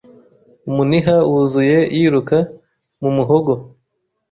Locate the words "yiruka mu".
1.97-3.09